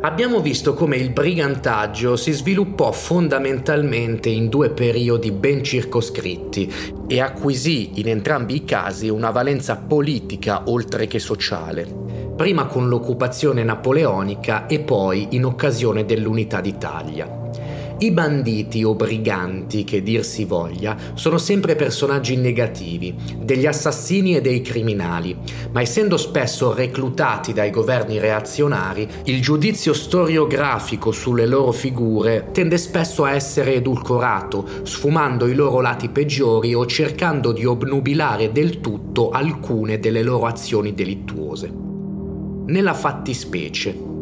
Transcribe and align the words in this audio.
Abbiamo 0.00 0.40
visto 0.40 0.74
come 0.74 0.96
il 0.96 1.10
brigantaggio 1.10 2.16
si 2.16 2.32
sviluppò 2.32 2.92
fondamentalmente 2.92 4.28
in 4.28 4.48
due 4.48 4.70
periodi 4.70 5.32
ben 5.32 5.64
circoscritti 5.64 6.72
e 7.06 7.20
acquisì 7.20 8.00
in 8.00 8.08
entrambi 8.08 8.56
i 8.56 8.64
casi 8.64 9.08
una 9.08 9.30
valenza 9.30 9.76
politica 9.76 10.64
oltre 10.66 11.06
che 11.06 11.18
sociale, 11.18 11.86
prima 12.36 12.66
con 12.66 12.88
l'occupazione 12.88 13.62
napoleonica 13.64 14.66
e 14.66 14.80
poi 14.80 15.28
in 15.30 15.44
occasione 15.44 16.04
dell'unità 16.04 16.60
d'Italia. 16.60 17.43
I 17.96 18.10
banditi 18.10 18.82
o 18.82 18.96
briganti, 18.96 19.84
che 19.84 20.02
dir 20.02 20.24
si 20.24 20.44
voglia, 20.44 20.96
sono 21.14 21.38
sempre 21.38 21.76
personaggi 21.76 22.36
negativi, 22.36 23.14
degli 23.38 23.66
assassini 23.66 24.34
e 24.34 24.40
dei 24.40 24.62
criminali, 24.62 25.36
ma 25.70 25.80
essendo 25.80 26.16
spesso 26.16 26.74
reclutati 26.74 27.52
dai 27.52 27.70
governi 27.70 28.18
reazionari, 28.18 29.08
il 29.24 29.40
giudizio 29.40 29.92
storiografico 29.92 31.12
sulle 31.12 31.46
loro 31.46 31.70
figure 31.70 32.48
tende 32.52 32.78
spesso 32.78 33.22
a 33.22 33.32
essere 33.32 33.74
edulcorato, 33.74 34.66
sfumando 34.82 35.46
i 35.46 35.54
loro 35.54 35.80
lati 35.80 36.08
peggiori 36.08 36.74
o 36.74 36.86
cercando 36.86 37.52
di 37.52 37.64
obnubilare 37.64 38.50
del 38.50 38.80
tutto 38.80 39.30
alcune 39.30 40.00
delle 40.00 40.22
loro 40.22 40.46
azioni 40.46 40.94
delittuose. 40.94 41.72
Nella 42.66 42.94
fattispecie, 42.94 44.13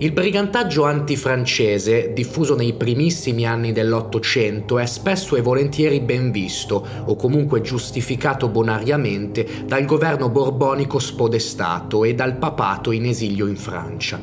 il 0.00 0.12
brigantaggio 0.12 0.84
antifrancese, 0.84 2.12
diffuso 2.12 2.54
nei 2.54 2.74
primissimi 2.74 3.44
anni 3.44 3.72
dell'Ottocento, 3.72 4.78
è 4.78 4.86
spesso 4.86 5.34
e 5.34 5.40
volentieri 5.40 5.98
ben 5.98 6.30
visto, 6.30 6.86
o 7.06 7.16
comunque 7.16 7.62
giustificato 7.62 8.48
bonariamente, 8.48 9.64
dal 9.66 9.84
governo 9.86 10.28
borbonico 10.28 11.00
spodestato 11.00 12.04
e 12.04 12.14
dal 12.14 12.36
papato 12.36 12.92
in 12.92 13.06
esilio 13.06 13.48
in 13.48 13.56
Francia. 13.56 14.20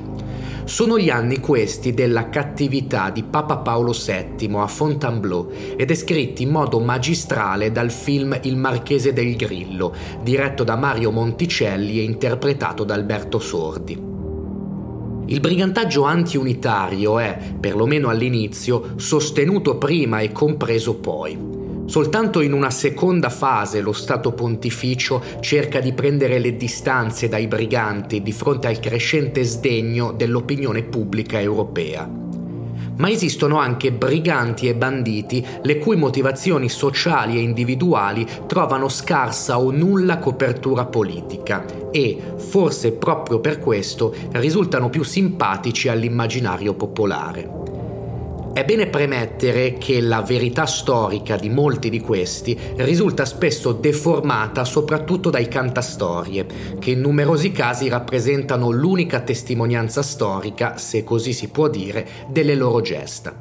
Sono 0.63 0.97
gli 0.97 1.09
anni 1.09 1.41
questi 1.41 1.93
della 1.93 2.29
cattività 2.29 3.09
di 3.09 3.23
Papa 3.23 3.57
Paolo 3.57 3.91
VII 3.91 4.55
a 4.55 4.67
Fontainebleau 4.67 5.51
e 5.75 5.83
descritti 5.83 6.43
in 6.43 6.51
modo 6.51 6.79
magistrale 6.79 7.73
dal 7.73 7.91
film 7.91 8.39
Il 8.43 8.55
Marchese 8.55 9.11
del 9.11 9.35
Grillo, 9.35 9.93
diretto 10.23 10.63
da 10.63 10.77
Mario 10.77 11.11
Monticelli 11.11 11.99
e 11.99 12.03
interpretato 12.03 12.85
da 12.85 12.93
Alberto 12.93 13.39
Sordi. 13.39 14.14
Il 15.27 15.39
brigantaggio 15.39 16.03
antiunitario 16.03 17.17
è, 17.17 17.37
perlomeno 17.59 18.09
all'inizio, 18.09 18.93
sostenuto 18.97 19.77
prima 19.77 20.19
e 20.19 20.31
compreso 20.31 20.95
poi. 20.95 21.53
Soltanto 21.85 22.41
in 22.41 22.53
una 22.53 22.69
seconda 22.69 23.29
fase 23.29 23.81
lo 23.81 23.91
Stato 23.91 24.33
pontificio 24.33 25.23
cerca 25.39 25.79
di 25.79 25.93
prendere 25.93 26.37
le 26.37 26.55
distanze 26.55 27.27
dai 27.27 27.47
briganti 27.47 28.21
di 28.21 28.31
fronte 28.31 28.67
al 28.67 28.79
crescente 28.79 29.43
sdegno 29.43 30.11
dell'opinione 30.11 30.83
pubblica 30.83 31.39
europea 31.39 32.24
ma 32.97 33.09
esistono 33.09 33.57
anche 33.57 33.91
briganti 33.91 34.67
e 34.67 34.75
banditi 34.75 35.45
le 35.63 35.77
cui 35.79 35.95
motivazioni 35.95 36.69
sociali 36.69 37.37
e 37.37 37.41
individuali 37.41 38.27
trovano 38.47 38.89
scarsa 38.89 39.59
o 39.59 39.71
nulla 39.71 40.19
copertura 40.19 40.85
politica 40.85 41.65
e, 41.91 42.21
forse 42.37 42.93
proprio 42.93 43.39
per 43.39 43.59
questo, 43.59 44.13
risultano 44.31 44.89
più 44.89 45.03
simpatici 45.03 45.87
all'immaginario 45.89 46.73
popolare. 46.73 47.64
È 48.55 48.63
bene 48.63 48.87
premettere 48.87 49.73
che 49.73 49.99
la 49.99 50.21
verità 50.21 50.65
storica 50.65 51.35
di 51.35 51.49
molti 51.49 51.89
di 51.89 51.99
questi 51.99 52.57
risulta 52.77 53.25
spesso 53.25 53.73
deformata 53.73 54.63
soprattutto 54.63 55.29
dai 55.29 55.49
cantastorie, 55.49 56.45
che 56.79 56.91
in 56.91 57.01
numerosi 57.01 57.51
casi 57.51 57.89
rappresentano 57.89 58.71
l'unica 58.71 59.19
testimonianza 59.19 60.01
storica, 60.01 60.77
se 60.77 61.03
così 61.03 61.33
si 61.33 61.49
può 61.49 61.67
dire, 61.67 62.07
delle 62.29 62.55
loro 62.55 62.79
gesta. 62.79 63.35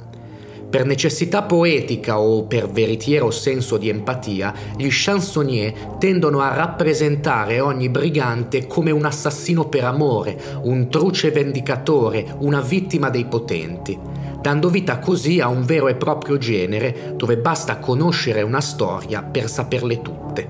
Per 0.68 0.84
necessità 0.84 1.42
poetica 1.44 2.18
o 2.18 2.42
per 2.46 2.68
veritiero 2.68 3.30
senso 3.30 3.76
di 3.76 3.88
empatia, 3.88 4.52
gli 4.76 4.88
chansonnier 4.90 5.94
tendono 6.00 6.40
a 6.40 6.52
rappresentare 6.52 7.60
ogni 7.60 7.88
brigante 7.88 8.66
come 8.66 8.90
un 8.90 9.04
assassino 9.04 9.68
per 9.68 9.84
amore, 9.84 10.36
un 10.64 10.88
truce 10.90 11.30
vendicatore, 11.30 12.34
una 12.40 12.60
vittima 12.60 13.10
dei 13.10 13.26
potenti 13.26 14.23
dando 14.44 14.68
vita 14.68 14.98
così 14.98 15.40
a 15.40 15.48
un 15.48 15.64
vero 15.64 15.88
e 15.88 15.94
proprio 15.94 16.36
genere 16.36 17.14
dove 17.16 17.38
basta 17.38 17.78
conoscere 17.78 18.42
una 18.42 18.60
storia 18.60 19.22
per 19.22 19.48
saperle 19.48 20.02
tutte. 20.02 20.48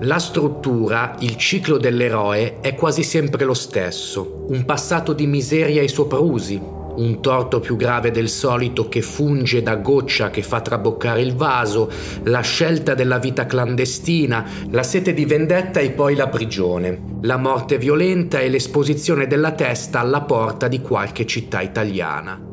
La 0.00 0.18
struttura, 0.18 1.16
il 1.18 1.36
ciclo 1.36 1.76
dell'eroe 1.76 2.60
è 2.62 2.74
quasi 2.74 3.02
sempre 3.02 3.44
lo 3.44 3.52
stesso, 3.52 4.46
un 4.48 4.64
passato 4.64 5.12
di 5.12 5.26
miseria 5.26 5.82
e 5.82 5.88
soprusi, 5.88 6.58
un 6.96 7.20
torto 7.20 7.60
più 7.60 7.76
grave 7.76 8.10
del 8.10 8.30
solito 8.30 8.88
che 8.88 9.02
funge 9.02 9.62
da 9.62 9.76
goccia 9.76 10.30
che 10.30 10.42
fa 10.42 10.62
traboccare 10.62 11.20
il 11.20 11.34
vaso, 11.34 11.90
la 12.22 12.40
scelta 12.40 12.94
della 12.94 13.18
vita 13.18 13.44
clandestina, 13.44 14.46
la 14.70 14.82
sete 14.82 15.12
di 15.12 15.26
vendetta 15.26 15.80
e 15.80 15.90
poi 15.90 16.14
la 16.14 16.28
prigione, 16.28 17.18
la 17.20 17.36
morte 17.36 17.76
violenta 17.76 18.40
e 18.40 18.48
l'esposizione 18.48 19.26
della 19.26 19.52
testa 19.52 20.00
alla 20.00 20.22
porta 20.22 20.68
di 20.68 20.80
qualche 20.80 21.26
città 21.26 21.60
italiana. 21.60 22.48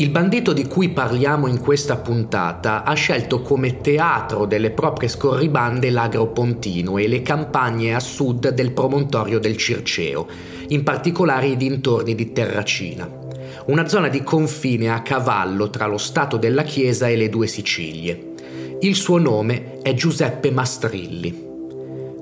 Il 0.00 0.08
bandito 0.08 0.54
di 0.54 0.64
cui 0.64 0.88
parliamo 0.88 1.46
in 1.46 1.60
questa 1.60 1.98
puntata 1.98 2.84
ha 2.84 2.94
scelto 2.94 3.42
come 3.42 3.82
teatro 3.82 4.46
delle 4.46 4.70
proprie 4.70 5.10
scorribande 5.10 5.90
l'Agropontino 5.90 6.96
e 6.96 7.06
le 7.06 7.20
campagne 7.20 7.94
a 7.94 8.00
sud 8.00 8.48
del 8.48 8.72
promontorio 8.72 9.38
del 9.38 9.58
Circeo, 9.58 10.26
in 10.68 10.84
particolare 10.84 11.48
i 11.48 11.56
dintorni 11.58 12.14
di 12.14 12.32
Terracina, 12.32 13.06
una 13.66 13.86
zona 13.88 14.08
di 14.08 14.22
confine 14.22 14.88
a 14.88 15.02
cavallo 15.02 15.68
tra 15.68 15.86
lo 15.86 15.98
Stato 15.98 16.38
della 16.38 16.62
Chiesa 16.62 17.06
e 17.06 17.16
le 17.16 17.28
due 17.28 17.46
Sicilie. 17.46 18.32
Il 18.80 18.94
suo 18.94 19.18
nome 19.18 19.82
è 19.82 19.92
Giuseppe 19.92 20.50
Mastrilli. 20.50 21.48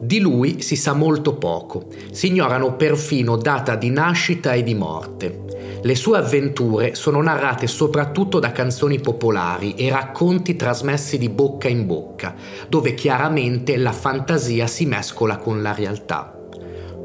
Di 0.00 0.18
lui 0.18 0.62
si 0.62 0.74
sa 0.74 0.94
molto 0.94 1.34
poco, 1.34 1.86
si 2.10 2.26
ignorano 2.26 2.74
perfino 2.74 3.36
data 3.36 3.76
di 3.76 3.90
nascita 3.90 4.52
e 4.52 4.64
di 4.64 4.74
morte. 4.74 5.67
Le 5.80 5.94
sue 5.94 6.18
avventure 6.18 6.94
sono 6.96 7.22
narrate 7.22 7.68
soprattutto 7.68 8.40
da 8.40 8.50
canzoni 8.50 8.98
popolari 8.98 9.74
e 9.74 9.90
racconti 9.90 10.56
trasmessi 10.56 11.18
di 11.18 11.28
bocca 11.28 11.68
in 11.68 11.86
bocca, 11.86 12.34
dove 12.68 12.94
chiaramente 12.94 13.76
la 13.76 13.92
fantasia 13.92 14.66
si 14.66 14.86
mescola 14.86 15.36
con 15.36 15.62
la 15.62 15.72
realtà. 15.72 16.36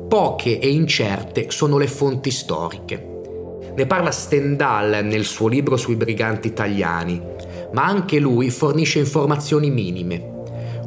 Poche 0.07 0.59
e 0.59 0.69
incerte 0.69 1.51
sono 1.51 1.78
le 1.78 1.88
fonti 1.88 2.31
storiche. 2.31 3.09
Ne 3.75 3.85
parla 3.85 4.12
Stendhal 4.12 5.03
nel 5.03 5.25
suo 5.25 5.47
libro 5.47 5.78
sui 5.78 5.95
briganti 5.95 6.47
italiani, 6.47 7.22
ma 7.73 7.85
anche 7.85 8.19
lui 8.19 8.50
fornisce 8.50 9.00
informazioni 9.00 9.69
minime. 9.69 10.32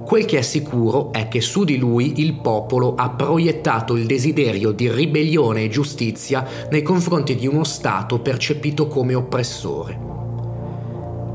Quel 0.07 0.25
che 0.25 0.39
è 0.39 0.43
sicuro 0.43 1.13
è 1.13 1.27
che 1.27 1.41
su 1.41 1.65
di 1.65 1.79
lui 1.79 2.21
il 2.21 2.35
popolo 2.35 2.95
ha 2.95 3.11
proiettato 3.11 3.97
il 3.97 4.07
desiderio 4.07 4.71
di 4.71 4.89
ribellione 4.89 5.65
e 5.65 5.69
giustizia 5.69 6.47
nei 6.71 6.83
confronti 6.83 7.35
di 7.35 7.49
uno 7.49 7.65
Stato 7.65 8.21
percepito 8.21 8.87
come 8.87 9.15
oppressore. 9.15 10.16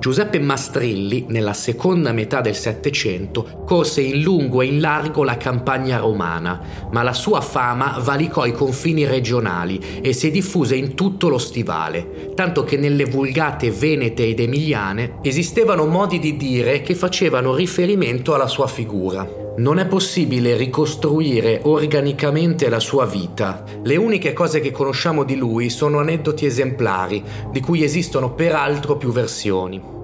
Giuseppe 0.01 0.39
Mastrilli, 0.39 1.25
nella 1.27 1.53
seconda 1.53 2.11
metà 2.11 2.41
del 2.41 2.55
Settecento, 2.55 3.61
corse 3.67 4.01
in 4.01 4.23
lungo 4.23 4.61
e 4.61 4.65
in 4.65 4.79
largo 4.79 5.23
la 5.23 5.37
campagna 5.37 5.99
romana, 5.99 6.59
ma 6.89 7.03
la 7.03 7.13
sua 7.13 7.39
fama 7.39 7.99
valicò 8.01 8.47
i 8.47 8.51
confini 8.51 9.05
regionali 9.05 10.01
e 10.01 10.11
si 10.13 10.31
diffuse 10.31 10.75
in 10.75 10.95
tutto 10.95 11.29
lo 11.29 11.37
stivale, 11.37 12.31
tanto 12.33 12.63
che 12.63 12.77
nelle 12.77 13.05
vulgate 13.05 13.69
venete 13.69 14.25
ed 14.25 14.39
emiliane 14.39 15.19
esistevano 15.21 15.85
modi 15.85 16.17
di 16.17 16.35
dire 16.35 16.81
che 16.81 16.95
facevano 16.95 17.53
riferimento 17.53 18.33
alla 18.33 18.47
sua 18.47 18.65
figura. 18.65 19.41
Non 19.57 19.77
è 19.77 19.85
possibile 19.85 20.55
ricostruire 20.55 21.59
organicamente 21.63 22.69
la 22.69 22.79
sua 22.79 23.05
vita. 23.05 23.63
Le 23.83 23.97
uniche 23.97 24.33
cose 24.33 24.61
che 24.61 24.71
conosciamo 24.71 25.25
di 25.25 25.35
lui 25.35 25.69
sono 25.69 25.99
aneddoti 25.99 26.45
esemplari, 26.45 27.21
di 27.51 27.59
cui 27.59 27.83
esistono 27.83 28.33
peraltro 28.33 28.95
più 28.95 29.11
versioni. 29.11 29.99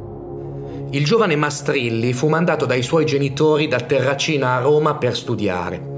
Il 0.92 1.04
giovane 1.04 1.36
Mastrilli 1.36 2.14
fu 2.14 2.30
mandato 2.30 2.66
dai 2.66 2.82
suoi 2.82 3.06
genitori 3.06 3.68
da 3.68 3.82
Terracina 3.82 4.56
a 4.56 4.62
Roma 4.62 4.96
per 4.96 5.18
studiare. 5.18 5.96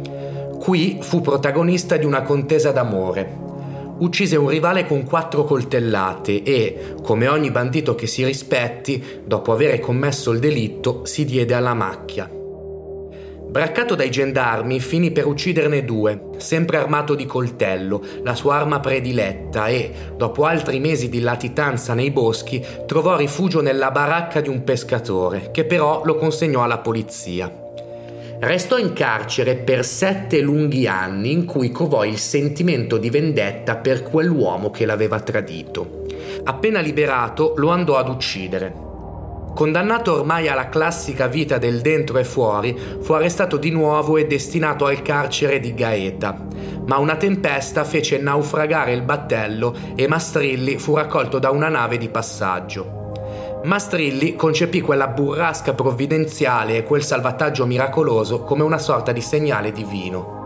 Qui 0.60 0.98
fu 1.02 1.22
protagonista 1.22 1.96
di 1.96 2.06
una 2.06 2.24
contesa 2.24 2.72
d'amore. 2.72 3.48
Uccise 4.00 4.36
un 4.36 4.50
rivale 4.50 4.88
con 4.88 5.04
quattro 5.04 5.44
coltellate 5.44 6.42
e, 6.42 6.96
come 7.04 7.28
ogni 7.28 7.52
bandito 7.52 7.94
che 7.94 8.08
si 8.08 8.26
rispetti, 8.26 9.22
dopo 9.24 9.52
aver 9.52 9.80
commesso 9.80 10.32
il 10.32 10.40
delitto, 10.40 11.06
si 11.06 11.24
diede 11.24 11.54
alla 11.54 11.76
macchia. 11.76 12.39
Braccato 13.50 13.96
dai 13.96 14.12
gendarmi, 14.12 14.80
finì 14.80 15.10
per 15.10 15.26
ucciderne 15.26 15.84
due, 15.84 16.30
sempre 16.38 16.78
armato 16.78 17.16
di 17.16 17.26
coltello, 17.26 18.00
la 18.22 18.36
sua 18.36 18.58
arma 18.58 18.80
prediletta, 18.80 19.66
e, 19.70 19.92
dopo 20.16 20.46
altri 20.46 20.80
mesi 20.80 21.10
di 21.10 21.20
latitanza 21.20 21.96
nei 21.96 22.12
boschi, 22.12 22.64
trovò 22.86 23.18
rifugio 23.18 23.62
nella 23.62 23.90
baracca 23.90 24.40
di 24.40 24.50
un 24.50 24.64
pescatore, 24.64 25.50
che 25.50 25.66
però 25.66 26.04
lo 26.06 26.14
consegnò 26.18 26.62
alla 26.62 26.78
polizia. 26.78 27.52
Restò 28.40 28.78
in 28.78 28.94
carcere 28.94 29.56
per 29.56 29.84
sette 29.84 30.42
lunghi 30.42 30.86
anni 30.86 31.32
in 31.32 31.46
cui 31.46 31.72
covò 31.72 32.06
il 32.06 32.20
sentimento 32.20 32.98
di 32.98 33.10
vendetta 33.10 33.78
per 33.78 34.04
quell'uomo 34.04 34.70
che 34.70 34.86
l'aveva 34.86 35.20
tradito. 35.22 36.06
Appena 36.44 36.82
liberato 36.82 37.56
lo 37.58 37.70
andò 37.70 37.98
ad 37.98 38.10
uccidere. 38.10 38.89
Condannato 39.54 40.14
ormai 40.14 40.48
alla 40.48 40.70
classica 40.70 41.28
vita 41.28 41.58
del 41.58 41.82
dentro 41.82 42.18
e 42.18 42.24
fuori, 42.24 42.78
fu 43.02 43.14
arrestato 43.14 43.58
di 43.58 43.72
nuovo 43.72 44.18
e 44.18 44.26
destinato 44.26 44.86
al 44.86 45.02
carcere 45.02 45.60
di 45.60 45.74
Gaeta. 45.74 46.46
Ma 46.86 46.98
una 46.98 47.18
tempesta 47.18 47.84
fece 47.84 48.18
naufragare 48.18 48.94
il 48.94 49.02
battello 49.02 49.76
e 49.96 50.08
Mastrilli 50.08 50.78
fu 50.78 50.96
raccolto 50.96 51.40
da 51.40 51.50
una 51.50 51.68
nave 51.68 51.98
di 51.98 52.10
passaggio. 52.10 52.98
Mastrilli 53.64 54.36
concepì 54.36 54.80
quella 54.80 55.08
burrasca 55.08 55.74
provvidenziale 55.74 56.78
e 56.78 56.84
quel 56.84 57.04
salvataggio 57.04 57.66
miracoloso 57.66 58.42
come 58.44 58.64
una 58.64 58.78
sorta 58.78 59.12
di 59.12 59.22
segnale 59.22 59.74
divino. 59.74 60.39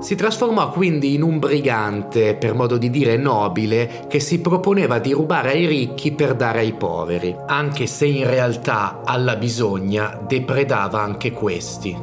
Si 0.00 0.14
trasformò 0.14 0.70
quindi 0.70 1.12
in 1.12 1.22
un 1.22 1.38
brigante, 1.38 2.34
per 2.34 2.54
modo 2.54 2.78
di 2.78 2.88
dire 2.88 3.18
nobile, 3.18 4.06
che 4.08 4.18
si 4.18 4.40
proponeva 4.40 4.98
di 4.98 5.12
rubare 5.12 5.50
ai 5.50 5.66
ricchi 5.66 6.12
per 6.12 6.34
dare 6.34 6.60
ai 6.60 6.72
poveri, 6.72 7.36
anche 7.46 7.86
se 7.86 8.06
in 8.06 8.28
realtà 8.28 9.02
alla 9.04 9.36
bisogna 9.36 10.18
depredava 10.26 11.02
anche 11.02 11.32
questi. 11.32 11.94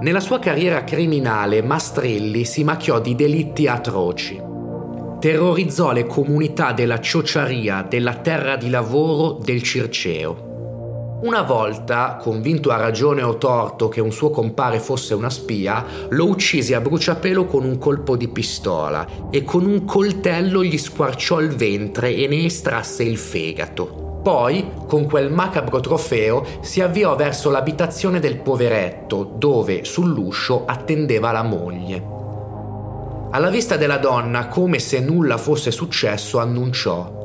Nella 0.00 0.20
sua 0.20 0.38
carriera 0.38 0.84
criminale 0.84 1.60
Mastrilli 1.60 2.44
si 2.44 2.62
macchiò 2.62 3.00
di 3.00 3.16
delitti 3.16 3.66
atroci. 3.66 4.40
Terrorizzò 5.18 5.92
le 5.92 6.06
comunità 6.06 6.72
della 6.72 7.00
ciociaria, 7.00 7.84
della 7.86 8.14
terra 8.14 8.56
di 8.56 8.70
lavoro, 8.70 9.38
del 9.42 9.62
Circeo 9.62 10.49
una 11.22 11.42
volta, 11.42 12.18
convinto 12.18 12.70
a 12.70 12.76
ragione 12.76 13.22
o 13.22 13.36
torto 13.36 13.88
che 13.88 14.00
un 14.00 14.10
suo 14.10 14.30
compare 14.30 14.80
fosse 14.80 15.12
una 15.12 15.28
spia, 15.28 15.84
lo 16.08 16.26
uccise 16.26 16.74
a 16.74 16.80
bruciapelo 16.80 17.44
con 17.44 17.64
un 17.64 17.76
colpo 17.76 18.16
di 18.16 18.28
pistola 18.28 19.06
e 19.30 19.44
con 19.44 19.66
un 19.66 19.84
coltello 19.84 20.64
gli 20.64 20.78
squarciò 20.78 21.40
il 21.40 21.50
ventre 21.50 22.14
e 22.14 22.26
ne 22.26 22.46
estrasse 22.46 23.02
il 23.02 23.18
fegato. 23.18 24.20
Poi, 24.22 24.70
con 24.86 25.04
quel 25.04 25.30
macabro 25.30 25.80
trofeo, 25.80 26.44
si 26.60 26.80
avviò 26.80 27.14
verso 27.16 27.50
l'abitazione 27.50 28.18
del 28.18 28.38
poveretto, 28.38 29.34
dove 29.36 29.84
sull'uscio 29.84 30.64
attendeva 30.64 31.32
la 31.32 31.42
moglie. 31.42 32.18
Alla 33.30 33.50
vista 33.50 33.76
della 33.76 33.98
donna, 33.98 34.48
come 34.48 34.78
se 34.78 35.00
nulla 35.00 35.36
fosse 35.36 35.70
successo, 35.70 36.38
annunciò 36.38 37.19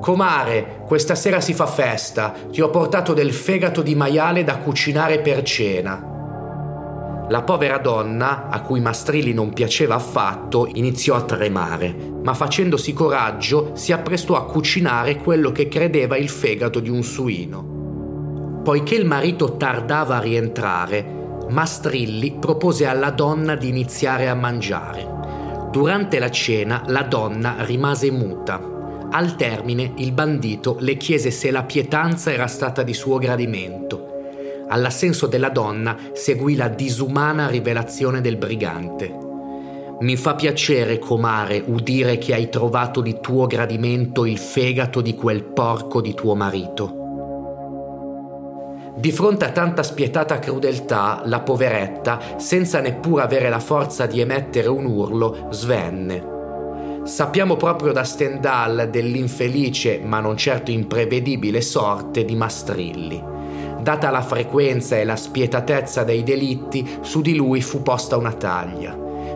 Comare, 0.00 0.82
questa 0.86 1.14
sera 1.14 1.42
si 1.42 1.52
fa 1.52 1.66
festa, 1.66 2.34
ti 2.50 2.62
ho 2.62 2.70
portato 2.70 3.12
del 3.12 3.34
fegato 3.34 3.82
di 3.82 3.94
maiale 3.94 4.44
da 4.44 4.56
cucinare 4.56 5.20
per 5.20 5.42
cena. 5.42 7.26
La 7.28 7.42
povera 7.42 7.76
donna, 7.76 8.48
a 8.48 8.62
cui 8.62 8.80
Mastrilli 8.80 9.34
non 9.34 9.52
piaceva 9.52 9.96
affatto, 9.96 10.66
iniziò 10.72 11.16
a 11.16 11.22
tremare, 11.22 11.94
ma 12.22 12.32
facendosi 12.32 12.94
coraggio 12.94 13.72
si 13.74 13.92
apprestò 13.92 14.36
a 14.36 14.46
cucinare 14.46 15.16
quello 15.16 15.52
che 15.52 15.68
credeva 15.68 16.16
il 16.16 16.30
fegato 16.30 16.80
di 16.80 16.88
un 16.88 17.02
suino. 17.02 18.60
Poiché 18.64 18.94
il 18.94 19.04
marito 19.04 19.58
tardava 19.58 20.16
a 20.16 20.20
rientrare, 20.20 21.18
Mastrilli 21.50 22.38
propose 22.40 22.86
alla 22.86 23.10
donna 23.10 23.54
di 23.54 23.68
iniziare 23.68 24.30
a 24.30 24.34
mangiare. 24.34 25.68
Durante 25.70 26.18
la 26.18 26.30
cena 26.30 26.84
la 26.86 27.02
donna 27.02 27.56
rimase 27.58 28.10
muta 28.10 28.78
al 29.12 29.34
termine 29.34 29.92
il 29.96 30.12
bandito 30.12 30.76
le 30.78 30.96
chiese 30.96 31.30
se 31.32 31.50
la 31.50 31.64
pietanza 31.64 32.32
era 32.32 32.46
stata 32.46 32.82
di 32.82 32.94
suo 32.94 33.18
gradimento. 33.18 34.06
All'assenso 34.68 35.26
della 35.26 35.48
donna 35.48 35.96
seguì 36.12 36.54
la 36.54 36.68
disumana 36.68 37.48
rivelazione 37.48 38.20
del 38.20 38.36
brigante. 38.36 39.12
Mi 40.00 40.16
fa 40.16 40.34
piacere, 40.34 41.00
comare, 41.00 41.62
udire 41.66 42.18
che 42.18 42.34
hai 42.34 42.48
trovato 42.48 43.00
di 43.00 43.18
tuo 43.20 43.46
gradimento 43.46 44.24
il 44.24 44.38
fegato 44.38 45.00
di 45.00 45.14
quel 45.14 45.42
porco 45.42 46.00
di 46.00 46.14
tuo 46.14 46.36
marito. 46.36 46.98
Di 48.96 49.12
fronte 49.12 49.44
a 49.44 49.50
tanta 49.50 49.82
spietata 49.82 50.38
crudeltà, 50.38 51.22
la 51.24 51.40
poveretta, 51.40 52.38
senza 52.38 52.80
neppure 52.80 53.22
avere 53.22 53.48
la 53.48 53.60
forza 53.60 54.06
di 54.06 54.20
emettere 54.20 54.68
un 54.68 54.84
urlo, 54.84 55.48
svenne. 55.50 56.38
Sappiamo 57.02 57.56
proprio 57.56 57.92
da 57.92 58.04
Stendhal 58.04 58.88
dell'infelice 58.90 60.00
ma 60.04 60.20
non 60.20 60.36
certo 60.36 60.70
imprevedibile 60.70 61.62
sorte 61.62 62.24
di 62.26 62.36
Mastrilli. 62.36 63.22
Data 63.80 64.10
la 64.10 64.20
frequenza 64.20 64.98
e 64.98 65.04
la 65.04 65.16
spietatezza 65.16 66.04
dei 66.04 66.22
delitti, 66.22 66.86
su 67.00 67.22
di 67.22 67.34
lui 67.34 67.62
fu 67.62 67.82
posta 67.82 68.18
una 68.18 68.32
taglia. 68.34 68.94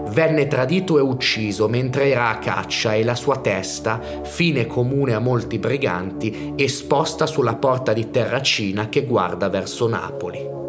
Venne 0.09 0.47
tradito 0.47 0.99
e 0.99 1.01
ucciso 1.01 1.67
mentre 1.67 2.11
era 2.11 2.29
a 2.29 2.39
caccia 2.39 2.95
e 2.95 3.03
la 3.03 3.15
sua 3.15 3.39
testa, 3.39 4.01
fine 4.23 4.67
comune 4.67 5.15
a 5.15 5.19
molti 5.19 5.59
briganti, 5.59 6.53
esposta 6.57 7.27
sulla 7.27 7.55
porta 7.55 7.95
di 7.95 8.11
Terracina 8.11 8.91
che 8.91 9.07
guarda 9.07 9.49
verso 9.49 9.89
Napoli. 9.89 10.64